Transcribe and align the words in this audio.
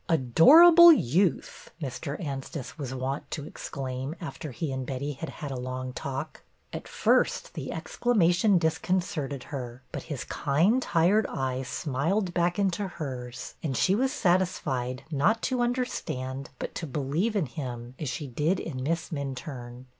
Adorable 0.09 0.91
youth! 0.91 1.69
Mr. 1.79 2.19
Anstice 2.19 2.75
was 2.75 2.91
wont 2.91 3.29
to 3.29 3.45
exclaim 3.45 4.15
after 4.19 4.49
he 4.49 4.71
and 4.71 4.83
Betty 4.83 5.11
had 5.13 5.29
had 5.29 5.51
a 5.51 5.55
long 5.59 5.93
talk 5.93 6.37
about 6.37 6.37
life. 6.37 6.81
At 6.81 6.87
first 6.87 7.53
the 7.53 7.71
exclamation 7.71 8.57
disconcerted 8.57 9.43
her, 9.43 9.83
but 9.91 10.01
his 10.09 10.23
kind, 10.23 10.81
tired 10.81 11.27
eyes 11.29 11.67
smiled 11.67 12.33
back 12.33 12.57
into 12.57 12.87
hers 12.87 13.53
and 13.61 13.77
she 13.77 13.93
was 13.93 14.11
satisfied 14.11 15.03
not 15.11 15.43
to 15.43 15.61
understand, 15.61 16.49
but 16.57 16.73
to 16.73 16.87
believe 16.87 17.35
in 17.35 17.45
him 17.45 17.93
as 17.99 18.09
she 18.09 18.25
did 18.25 18.59
in 18.59 18.81
Miss 18.81 19.11
Minturne. 19.11 19.85